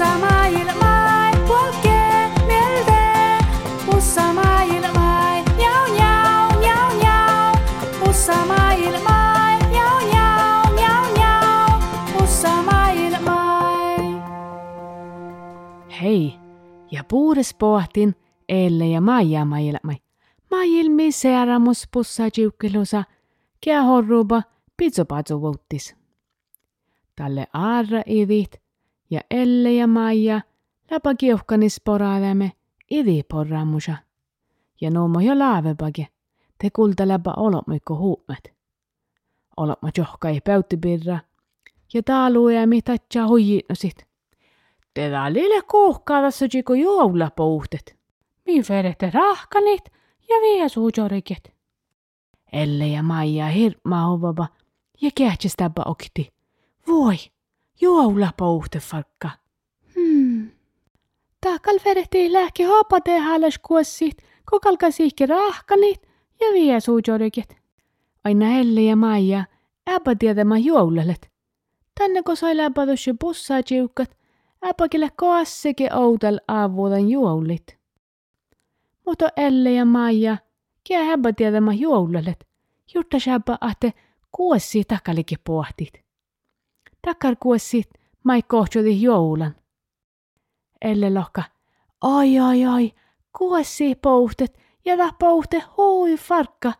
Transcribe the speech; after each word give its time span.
Maailmai. 0.00 0.80
Hei, 16.02 16.34
ja 16.90 17.04
puures 17.04 17.54
pohtin 17.54 18.14
elle 18.48 18.86
ja 18.86 19.00
maija 19.00 19.44
maailmai. 19.44 19.96
Maailmi 20.50 21.12
searamus 21.12 21.88
pussa 21.92 22.22
jiukkelusa, 22.36 23.04
kia 23.60 23.82
horruba 23.82 24.42
pizzopatsu 24.76 25.40
vuuttis. 25.40 25.96
Tälle 27.16 27.46
aarra 27.52 28.02
idit 28.06 28.69
ja 29.10 29.20
elle 29.30 29.72
ja 29.72 29.86
maija 29.86 30.40
läpä 30.90 31.14
kiuhkanis 31.14 31.80
poraademme 31.84 32.52
idi 32.90 33.22
porraamusa. 33.22 33.96
Ja 34.80 34.90
nuomo 34.90 35.20
jo 35.20 35.38
laavepake, 35.38 36.06
te 36.58 36.70
kulta 36.70 37.08
läpä 37.08 37.32
olomikko 37.36 37.96
huumet. 37.96 38.54
Johka 39.98 40.28
ei 40.28 40.40
päyttipirra, 40.40 41.18
ja 41.94 42.02
taaluja 42.02 42.66
mitä 42.66 42.96
tja 43.08 43.26
huijinosit. 43.26 44.06
Te 44.94 45.10
lille 45.32 45.62
kuuhkaa 45.62 46.30
sojiko 46.30 46.74
joulapouhtet. 46.74 47.96
Mi 48.46 48.62
verette 48.68 49.10
rahkanit 49.14 49.84
ja 50.28 50.36
vie 50.36 50.68
suujoriket. 50.68 51.54
Elle 52.52 52.86
ja 52.86 53.02
Maija 53.02 53.46
hirmaa 53.46 54.48
ja 55.00 55.10
kähtsästäpä 55.14 55.82
okti. 55.84 56.32
Voi, 56.86 57.16
joulapouhte 57.80 58.78
farkka. 58.78 59.30
Hmm. 59.94 60.50
Takal 61.40 61.78
verehti 61.84 62.32
lääke 62.32 62.64
hopate 62.64 63.18
halas 63.18 63.58
kuossit, 63.58 64.16
kokalka 64.50 64.90
sihki 64.90 65.26
rahkanit 65.26 66.02
ja 66.40 66.52
vie 66.52 66.80
suujoriket. 66.80 67.56
Aina 68.24 68.58
Elle 68.58 68.82
ja 68.82 68.96
Maija 68.96 69.44
äpä 69.88 70.14
tietämä 70.14 70.58
joulalet. 70.58 71.30
Tänne 71.98 72.22
kun 72.22 72.36
sai 72.36 72.56
läpätyssi 72.56 73.12
bussaa 73.20 73.60
jiukkat, 73.70 74.16
äpäkille 74.66 75.08
koasseke 75.16 75.88
outel 75.94 76.40
aavuudan 76.48 77.08
juoulit. 77.08 77.78
Mutta 79.06 79.28
Elle 79.36 79.72
ja 79.72 79.84
Maija, 79.84 80.36
kia 80.84 81.04
häppä 81.04 81.32
tietämä 81.32 81.72
joulalet, 81.72 82.46
jutta 82.94 83.18
säpä 83.18 83.58
ahte 83.60 83.92
kuossi 84.32 84.82
takalikin 84.84 85.38
pohtit. 85.44 86.09
Takkar 87.06 87.36
kuossit 87.36 87.90
mai 88.24 88.42
kohtsudi 88.42 89.02
joulan. 89.02 89.54
Elle 90.80 91.14
lohka, 91.14 91.42
ai 92.00 92.38
ai 92.38 92.64
ai, 92.64 92.92
kuossi 93.38 93.94
pouhtet 93.94 94.58
ja 94.84 94.96
ta 94.96 95.12
pouhte 95.18 95.62
hui 95.76 96.16
farkka. 96.16 96.72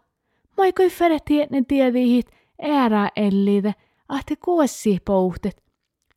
Mai 0.57 0.73
kui 0.73 0.91
feretietne 0.91 1.63
tiedihit 1.69 2.31
äärää 2.63 3.09
ellide, 3.17 3.75
ahte 4.09 4.37
kuossi 4.37 4.99
pouhtet. 5.05 5.63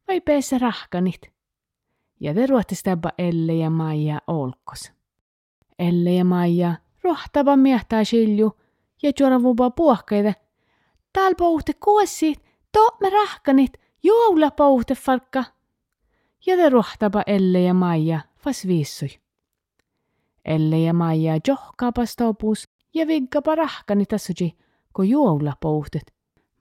Vai 0.07 0.21
peessä 0.21 0.57
rahkanit. 0.57 1.33
Ja 2.19 2.33
te 2.33 2.47
ruottistapa 2.47 3.09
Elle 3.17 3.53
ja 3.53 3.69
Maija 3.69 4.19
olkos. 4.27 4.91
Elle 5.79 6.11
ja 6.13 6.25
Maija 6.25 6.73
rohtava 7.03 7.55
miehtää 7.55 8.03
silju 8.03 8.59
ja 9.03 9.11
juoravupa 9.19 9.69
puhkeide. 9.69 10.35
Tääl 11.13 11.35
pouhte 11.35 11.73
kuossit, 11.73 12.43
to 12.71 12.97
me 13.01 13.09
rahkanit, 13.09 13.82
joula 14.03 14.51
pouhte 14.51 14.95
farkka. 14.95 15.43
Ja 16.45 16.55
te 16.55 16.69
rohtapa 16.69 17.23
Elle 17.27 17.61
ja 17.61 17.73
Maija 17.73 18.21
vas 18.45 18.67
viissui. 18.67 19.19
Elle 20.45 20.79
ja 20.79 20.93
Maija 20.93 21.39
johkaapa 21.47 22.05
stopus 22.05 22.67
ja 22.93 23.07
viggapa 23.07 23.55
rahkanit 23.55 24.13
asuji, 24.13 24.57
kun 24.93 25.09
joula 25.09 25.53
pouhtet. 25.59 26.13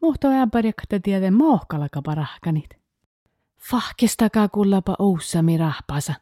Muhto 0.02 0.28
äpäriäktä 0.28 1.00
tiede 1.00 1.30
mohkalakapa 1.30 2.14
rahkanit. 2.14 2.70
Fahkestakaa 3.70 4.48
kullapa 4.48 4.96
oussami 4.98 5.58
rahpasa. 5.58 6.14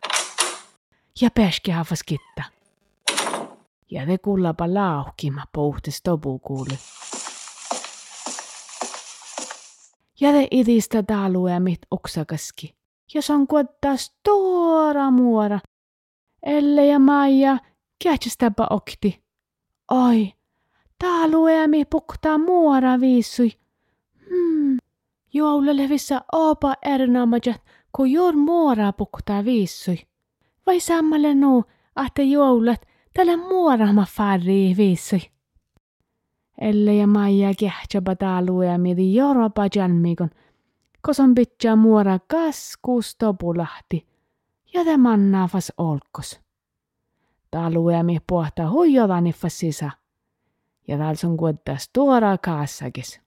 Ja 1.21 1.31
pääski 1.31 1.71
hafas 1.71 2.03
kitta. 2.03 2.43
Ja 3.91 4.07
te 4.07 4.19
kullapa 4.19 4.75
lauhkima 4.75 5.45
pouhtes. 5.53 6.03
Ja 6.07 7.20
te 10.21 10.49
idistä 10.51 11.03
taalue 11.03 11.61
mit 11.61 11.81
oksakaski. 11.91 12.75
Ja 13.15 13.23
son 13.23 13.47
kuottaa 13.47 13.97
stora 13.97 15.11
muora. 15.11 15.61
Elle 16.43 16.87
ja 16.87 16.99
Maija 16.99 17.59
kätsästäpä 18.05 18.67
okti. 18.71 19.23
Oi, 19.91 20.33
taalue 20.99 21.67
mi 21.67 21.85
puktaa 21.85 22.39
muora 22.39 23.01
viissui. 23.01 23.51
Hmm, 24.29 24.79
joululevissä 25.33 26.21
opa 26.33 26.75
erinomaisat, 26.83 27.63
kun 27.97 28.11
juur 28.11 28.37
muora 28.37 28.93
puktaa 28.93 29.45
viissui. 29.45 29.99
Vai 30.67 30.81
sammalle 30.81 31.35
nuu, 31.35 31.65
ahte 31.97 32.23
joulat 32.23 32.87
tälle 33.15 33.37
muorama 33.37 34.07
farri 34.17 34.75
viissui. 34.77 35.21
Elle 36.61 36.95
ja 36.95 37.07
Maija 37.07 37.55
kähtsäpä 37.61 38.17
taalue 38.17 38.79
midi 38.79 39.15
joropa 39.15 39.63
jalmikon, 39.75 40.31
koson 41.03 41.35
pitää 41.35 41.77
muora 41.77 42.19
kaskuus 42.19 43.17
topulahti, 43.17 44.07
ja 44.75 44.85
te 44.85 44.97
mannaafas 44.97 45.73
olkos. 45.77 46.41
Taalue 47.51 48.03
mi 48.03 48.19
pohtaa 48.27 48.71
huijolaniffas 48.71 49.59
sisä, 49.59 49.91
ja 50.89 50.99
täällä 50.99 51.31
on 51.31 51.37
kuitentas 51.37 51.91
tuoraa 51.93 52.39
kaassakis. 52.39 53.21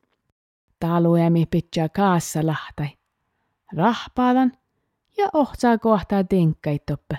Taluemi 0.79 1.45
pitää 1.45 1.89
kaassa 1.89 2.45
lahtai. 2.45 2.89
Rahpaadan 3.75 4.51
ja 5.17 5.29
ohtsaa 5.33 5.77
kohtaa 5.77 6.23
tinkkaitoppe. 6.23 7.17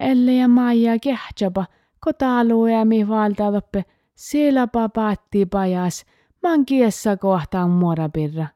Elle 0.00 0.34
ja 0.34 0.48
Maija 0.48 0.98
kehtsäpä, 0.98 1.64
ko 2.00 2.12
taluemi 2.12 3.08
silapa 4.16 4.88
paatti 4.88 5.46
pajas, 5.46 6.04
man 6.42 6.66
kiessä 6.66 7.16
kohtaan 7.16 7.70
muorapirra. 7.70 8.46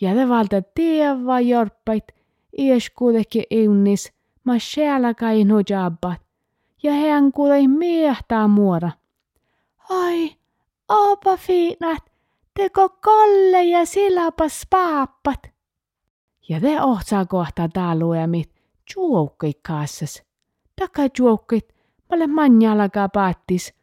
Ja 0.00 0.14
te 0.14 0.28
valta 0.28 0.62
tievä 0.74 1.40
jorppait, 1.40 2.04
ies 2.58 2.90
kuitenkin 2.90 3.44
iunnis, 3.50 4.12
ma 4.44 4.52
siellä 4.58 5.14
kai 5.14 5.44
nujabbat. 5.44 6.20
Ja 6.82 6.92
hän 6.92 7.32
kuitenkin 7.32 7.70
miehtää 7.70 8.48
muora. 8.48 8.90
Ai, 9.88 10.30
opa 10.88 11.36
fiinat, 11.36 12.10
teko 12.54 12.88
kolle 12.88 13.64
ja 13.64 13.86
silapas 13.86 14.66
paappat. 14.70 15.50
Ja 16.48 16.60
te 16.60 16.82
ohtsaa 16.82 17.26
kohta 17.26 17.68
taaluemit 17.68 18.50
juokkit 18.96 19.58
kaassas. 19.66 20.22
Taka 20.80 21.02
juokkit, 21.18 21.74
malle 22.10 22.26
manjalakaa 22.26 23.08
paattis. 23.08 23.74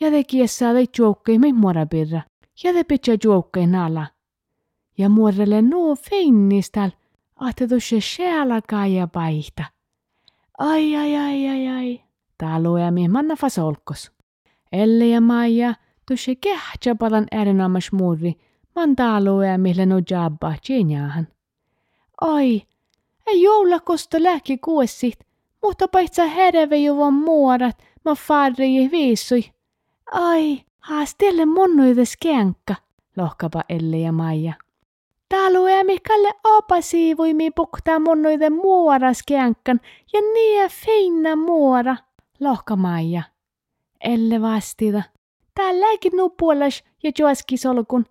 Ja 0.00 0.10
te 0.10 0.24
kiessaa 0.24 0.72
te 0.72 0.84
juokkit 0.98 1.40
mit 1.40 1.56
muorapirra. 1.56 2.22
Ja 2.64 2.72
te 2.72 2.84
pitää 2.84 3.16
juokkit 3.24 3.70
nala. 3.70 4.06
Ja 4.98 5.08
muorelle 5.08 5.62
nuo 5.62 5.96
feinnistal, 5.96 6.90
ahte 7.36 7.68
tuossa 7.68 8.00
shealakaa 8.00 8.86
ja 8.86 9.06
paihta. 9.06 9.64
Ai 10.58 10.96
ai 10.96 11.16
ai 11.16 11.48
ai 11.48 11.68
ai. 11.68 12.00
Taaluemi 12.38 13.08
manna 13.08 13.36
fasolkos. 13.36 14.12
Elle 14.72 15.06
ja 15.06 15.20
Maija, 15.20 15.74
tuossa 16.06 16.32
kehtsä 16.40 16.94
palan 16.94 17.26
erinomas 17.32 17.92
muuri, 17.92 18.34
man 18.76 18.96
taaluja 18.96 19.58
mille 19.58 19.86
no 19.86 19.96
jabba 20.10 20.54
tjenjaahan. 20.62 21.28
Ai, 22.20 22.62
ei 23.26 23.42
joulakosta 23.42 24.22
lääki 24.22 24.58
kuessit, 24.58 25.26
mutta 25.62 25.88
paitsa 25.88 26.26
hereve 26.26 26.76
juvon 26.76 27.14
muorat, 27.14 27.82
ma 28.04 28.14
farri 28.14 28.90
viisui. 28.90 29.57
Ai, 30.12 30.64
haastelle 30.80 31.46
monnuides 31.46 32.16
känkka, 32.22 32.74
lohkapa 33.16 33.62
Elle 33.68 33.98
ja 33.98 34.12
Maija. 34.12 34.54
Taaluja 35.28 35.84
mikalle 35.84 36.32
opa 36.44 36.80
siivuimi 36.80 37.50
puktaa 37.50 37.98
monnuiden 37.98 38.52
muoras 38.52 39.22
känkkan 39.28 39.80
ja 40.12 40.20
niin 40.20 40.70
feinna 40.70 41.36
muora, 41.36 41.96
lohka 42.40 42.76
Maija. 42.76 43.22
Elle 44.00 44.42
vastida. 44.42 45.02
Tälläkin 45.54 46.12
nupuolas 46.16 46.84
ja 47.02 47.12
juoski 47.18 47.56
solkun. 47.56 48.04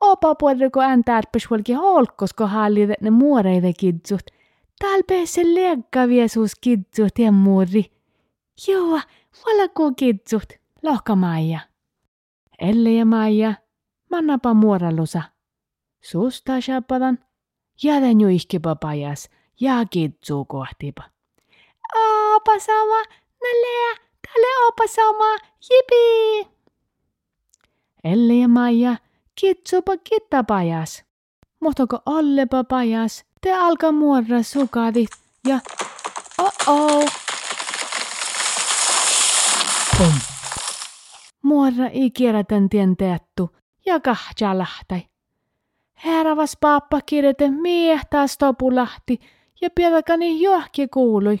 Opa 0.00 0.34
puolella 0.34 0.84
ään 0.84 1.04
tärpäs 1.04 1.50
volki 1.50 1.72
holkosko 1.72 2.46
hallita 2.46 2.94
ne 3.00 3.10
muoreita 3.10 3.72
kidsut. 3.80 4.22
Täällä 4.78 5.04
pääse 5.08 5.42
leekka 5.54 6.08
viesuus 6.08 6.52
kidsut 6.60 7.18
ja 7.18 7.32
muuri. 7.32 7.84
Joo, 8.68 9.00
valaku 9.46 9.92
kidsut, 9.96 10.59
lohka 10.82 11.16
Maija. 11.16 11.60
Elle 12.58 12.92
ja 12.92 13.04
Maija, 13.04 13.54
mannapa 14.10 14.54
muoralusa. 14.54 15.22
Susta 16.00 16.60
shapadan. 16.60 17.18
Jäden 17.82 18.20
jo 18.20 18.28
ihkipa 18.28 18.76
pajas 18.76 19.30
ja 19.60 19.84
kitsu 19.90 20.44
kohtipa. 20.44 21.02
Opa 21.96 22.58
sama, 22.58 23.02
nälleä, 23.42 23.96
tälle 23.96 24.66
opa 24.66 24.86
sama, 24.86 25.38
jipi! 25.70 26.50
Elle 28.04 28.34
ja 28.34 28.48
Maija 28.48 28.96
kitsupa 29.40 29.96
kittapajas. 29.96 31.04
Muhtoko 31.60 31.98
allepa 32.06 32.64
pajas, 32.64 33.24
te 33.40 33.52
alka 33.52 33.92
muorra 33.92 34.42
sukadit 34.42 35.10
ja 35.46 35.60
oh-oh. 36.38 37.04
Pum. 39.98 40.29
Muorra 41.70 41.88
ei 41.88 42.10
kierrätän 42.10 42.68
tien 42.68 42.96
teettu 42.96 43.56
ja 43.86 44.00
kahtja 44.00 44.58
lahtai. 44.58 45.06
Herravas 46.04 46.56
pappa 46.60 47.00
kirjoite 47.00 47.50
miehtää 47.50 48.26
stopulahti 48.26 49.20
ja 49.60 49.70
piedakani 49.74 50.42
johki 50.42 50.88
kuului. 50.88 51.40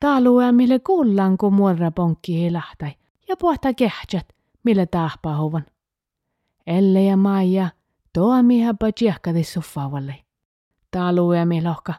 Talue 0.00 0.52
mille 0.52 0.78
kullan 0.78 1.38
kun 1.38 1.52
muorra 1.54 1.90
ponkki 1.90 2.50
lahtai 2.50 2.92
ja 3.28 3.36
puhta 3.36 3.74
kehtsät, 3.74 4.32
mille 4.64 4.86
tahpahuvan. 4.86 5.66
Elle 6.66 7.02
ja 7.02 7.16
Maija 7.16 7.68
Tuomihapa 8.12 8.92
tjehkati 8.92 9.44
suffavalle. 9.44 10.14
Talue 10.90 11.38
lohka. 11.62 11.94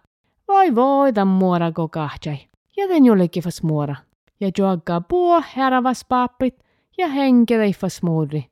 Voi 0.48 0.76
voi 0.76 1.14
tämän 1.14 1.28
muorako 1.28 1.88
kahtsai. 1.88 2.48
Jäten 2.78 3.06
julikifas 3.06 3.64
muora. 3.64 3.96
Ja 4.40 4.52
juokkaa 4.58 5.02
puo 5.02 5.44
heravas 5.58 6.06
pappit 6.10 6.64
ja 6.98 7.08
henkereifas 7.08 8.04
muuri. 8.04 8.46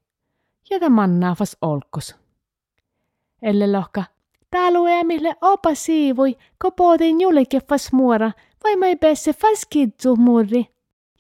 Jätä 0.72 0.90
mannaafas 0.90 1.58
olkos. 1.62 2.16
Elle 3.42 3.72
lohka. 3.72 4.04
Talue 4.52 5.04
mille 5.04 5.36
opa 5.42 5.76
siivui, 5.76 6.38
ko 6.58 6.72
poodin 6.72 7.22
julikifas 7.22 7.94
muora, 7.94 8.32
vai 8.64 8.76
mai 8.76 8.96
pääse 8.96 9.34
fas 9.34 9.66
kidzu 9.70 10.16
muuri. 10.16 10.66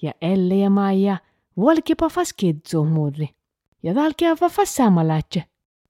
Ja 0.01 0.11
Elle 0.21 0.55
ja 0.55 0.69
Maija 0.69 1.17
vuolkipa 1.57 2.09
fas 2.09 2.33
kidzu 2.33 2.83
muuri. 2.85 3.29
Ja 3.83 3.93
talkia 3.93 4.35
va 4.41 4.49
fas 4.49 4.75
saamalaatse. 4.75 5.43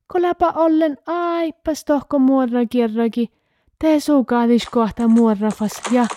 Kolapa 0.07 0.53
ollen 0.55 0.97
aipas 1.07 1.85
tohko 1.85 2.19
muorra 2.19 2.65
kirraki. 2.65 3.31
Te 3.79 3.99
suukaadis 3.99 4.65
kohta 4.65 5.07
muorrafas 5.07 5.81
ja... 5.91 6.07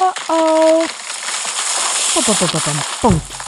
Oh-oh! 0.00 0.88
Popopopopom, 2.14 2.76
ponkki. 3.02 3.44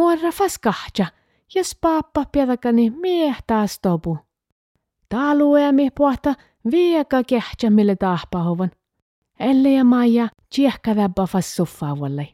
Muorrafas 0.00 0.58
kahtja, 0.58 1.06
jos 1.54 1.78
pappa 1.80 2.24
piedakani 2.32 2.90
miehtää 2.90 3.66
stopu. 3.66 4.18
Talueemi 5.08 5.90
pohta 5.90 6.34
vieka 6.70 7.24
kehtja 7.24 7.70
mille 7.70 7.96
tahpahovan. 7.96 8.70
Elle 9.40 9.70
ja 9.70 9.84
Maija 9.84 10.28
tsiehkadäpä 10.50 11.26
fas 11.26 11.56
suffaavalle. 11.56 12.28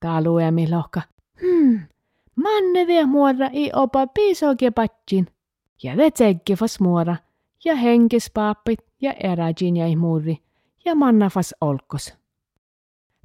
Talueemi 0.00 0.70
lohka. 0.70 1.02
Hmm, 1.40 1.80
Manne 2.36 2.86
vie 2.86 3.06
muora 3.06 3.48
i 3.52 3.70
opa 3.72 4.06
piisoke 4.06 4.70
patsin. 4.70 5.26
Ja 5.82 5.96
det 5.96 6.56
fas 6.58 6.80
muora. 6.80 7.16
Ja 7.64 7.76
henkis 7.76 8.30
paapit 8.34 8.80
ja 9.02 9.12
eräjin 9.12 9.76
jäi 9.76 9.96
muuri. 9.96 10.38
Ja 10.84 10.94
manna 10.94 11.30
fas 11.30 11.54
olkos. 11.60 12.14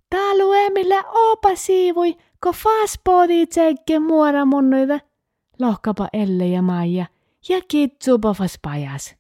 Täällä 0.10 0.66
emille 0.66 1.04
opa 1.14 1.56
siivui, 1.56 2.18
ko 2.42 2.52
fas 2.54 2.98
podi 3.06 3.46
tsekke 3.46 4.00
muora 4.00 4.46
munnuida. 4.46 5.00
Lohkapa 5.60 6.08
Elle 6.14 6.48
ja 6.48 6.62
Maija 6.62 7.06
ja 7.50 7.62
kitsupa 7.68 8.34
fas 8.34 8.58
pajas. 8.62 9.16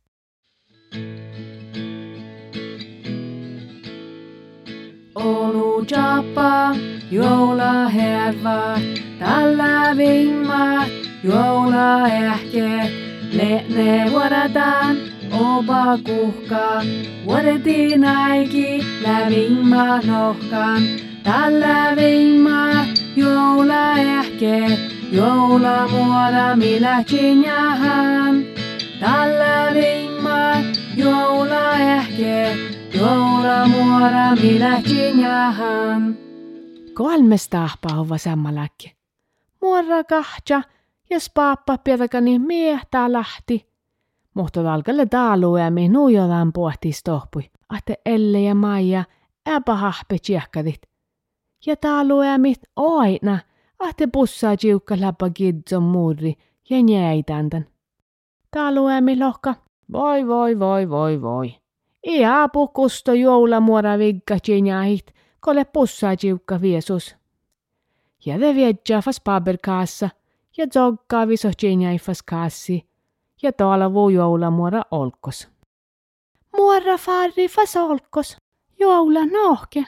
Olu 5.15 5.85
chapa, 5.85 6.75
joula 7.12 7.89
hervat, 7.89 8.81
tällä 9.19 9.97
vingmat, 9.97 10.89
joula 11.24 12.07
ehkeet, 12.07 12.91
ne 13.33 13.65
ne 13.75 14.12
vuodataan, 14.12 14.97
opa 15.31 15.97
kuhka, 16.06 16.81
vuodetiin 17.25 18.06
aiki, 18.06 18.85
lävingmat 19.01 20.06
nohkan, 20.06 20.81
tällä 21.24 21.95
vingmat, 21.95 22.90
joula 23.16 23.98
ehkeet, 23.98 24.80
joula 25.12 25.88
muoda 25.88 26.56
millä 26.56 27.04
jahan, 27.46 28.44
tällä 29.00 29.74
vingmat, 29.74 30.66
joula 30.98 31.74
ehkeet, 31.74 32.72
Joula 32.94 33.68
muora 33.68 34.36
miläkin 34.42 35.19
jahan. 35.19 36.18
Kolmes 36.94 37.50
tahpaa 37.50 38.10
vasemmaläkki. 38.10 38.96
Muora 39.62 40.04
kahtja, 40.04 40.62
jos 41.10 41.30
paappa 41.34 41.78
piedakani 41.78 42.40
miehtää 42.40 43.12
lähti. 43.12 43.72
Mutta 44.34 44.63
valkalle 44.63 45.06
taalueemi 45.06 45.90
nuijolan 45.90 46.54
pohtis 46.54 47.04
tohpui, 47.04 47.50
ahte 47.69 47.96
Elle 48.06 48.42
ja 48.42 48.56
Maija 48.56 49.04
äpähahpe 49.48 50.18
tsiehkadit. 50.18 50.81
Ja 51.66 51.75
taalueemit 51.75 52.60
oina, 52.75 53.40
ahte 53.80 54.08
pussaa 54.08 54.56
jiukka 54.63 54.96
läpä 55.00 55.30
kidzon 55.34 55.84
muuri 55.84 56.34
ja 56.69 56.81
njäitänten. 56.81 57.68
Taalueemi 58.52 59.19
lohka, 59.19 59.56
voi 59.92 60.28
voi 60.28 60.60
voi 60.60 60.90
voi 60.90 61.22
voi. 61.22 61.56
Ia 62.08 62.50
pukusto 62.54 63.13
joulamuora 63.13 63.98
vigga 63.98 64.40
tjenjahit, 64.40 65.13
kole 65.40 65.66
pussaa 65.66 66.16
jiukka 66.24 66.62
viesus. 66.62 67.16
Ja 68.25 68.40
de 68.40 68.56
viedjafas 68.56 69.22
paberkaassa, 69.22 70.10
ja 70.58 70.66
zoggaa 70.74 71.28
viso 71.28 71.50
tjenjaifas 71.58 72.24
kaassi, 72.24 72.90
ja 73.42 73.52
tuolla 73.54 73.94
vuu 73.94 74.10
joulamuora 74.10 74.81
olkos. 74.92 75.48
Muora 76.58 76.98
farri 76.98 77.48
fas 77.48 77.75
olkos, 77.75 78.38
joula 78.80 79.25
nohke, 79.25 79.86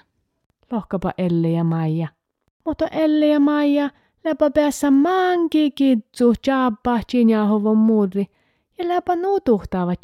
lohkapa 0.74 1.12
Elle 1.18 1.50
ja 1.50 1.64
Maija. 1.64 2.08
Mutta 2.66 2.88
Elle 2.88 3.28
ja 3.28 3.40
Maija 3.40 3.90
läpä 4.24 4.50
päässä 4.50 4.92
manki 4.92 5.72
kitsu 5.72 6.34
tjabba 6.42 7.00
tjenjahovon 7.08 7.78
muuri, 7.78 8.26
ja 8.78 8.88
läpä 8.88 9.16
nuutuhtaavat 9.16 10.00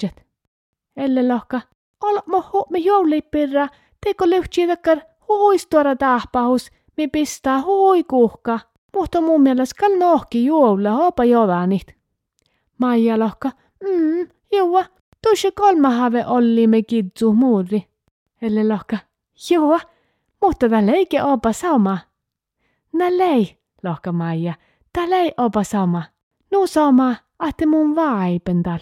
Elle 0.95 1.27
lohka, 1.27 1.61
Olmo 2.03 2.43
hu 2.53 2.65
me 2.69 2.79
joulipirra, 2.79 3.67
teko 4.05 4.29
lehtiäkär 4.29 4.99
huistuara 5.27 5.95
tahpahus, 5.95 6.71
mi 6.97 7.07
pistää 7.07 7.61
hui 7.61 8.03
kuhka. 8.03 8.59
Mutta 8.95 9.21
mun 9.21 9.41
mielestä 9.41 9.79
kal 9.79 9.97
nohki 9.97 10.45
juolla 10.45 10.91
hopa 10.91 11.25
jolanit. 11.25 11.95
Maija 12.77 13.19
lohka, 13.19 13.51
mm, 13.83 14.27
juo, 14.57 14.83
tuossa 15.23 15.51
kolma 15.55 15.89
have 15.89 16.25
olli 16.27 16.67
me 16.67 16.81
kidzu 16.81 17.33
muuri. 17.33 17.85
Elle 18.41 18.67
lohka, 18.67 18.97
juo, 19.49 19.79
mutta 20.41 20.69
tällä 20.69 20.91
eikä 20.91 21.25
opa 21.25 21.53
sama. 21.53 21.97
Nä 22.93 23.17
lei, 23.17 23.57
lohka 23.83 24.11
Maija, 24.11 24.53
tällä 24.93 25.15
ei 25.15 25.33
opa 25.37 25.63
sama. 25.63 26.03
Nu 26.51 26.67
sama, 26.67 27.15
ahte 27.39 27.65
mun 27.65 27.95
vaipendal. 27.95 28.79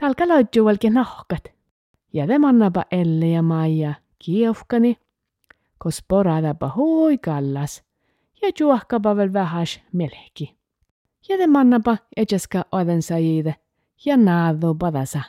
Täällä 0.00 0.28
löytyy 0.28 0.62
nahkat. 0.90 1.56
Ja 2.12 2.28
de 2.28 2.38
mannapa 2.38 2.84
Elle 2.90 3.28
ja 3.28 3.42
Maija 3.42 3.94
kiofkani, 4.18 4.96
kos 5.78 6.04
poradapa 6.08 6.72
hui 6.76 7.18
kallas 7.18 7.84
ja 8.42 8.50
juohkapa 8.60 9.16
vel 9.16 9.32
vähäs 9.32 9.80
melki. 9.92 10.56
Ja 11.28 11.38
de 11.38 11.46
mannapa 11.46 11.96
etsäska 12.16 12.64
oden 12.72 13.02
sajiide 13.02 13.54
ja 14.04 14.16
naadu 14.16 14.74
padasa. 14.74 15.20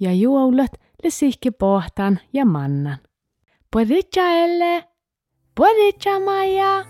Ja 0.00 0.12
juoulat 0.12 0.72
le 1.04 1.10
sihki 1.10 1.50
pohtan 1.50 2.18
ja 2.32 2.44
mannan. 2.44 2.98
Pueritsa 3.70 4.20
Elle, 4.20 4.84
pueritsa 5.56 6.20
Maija. 6.20 6.84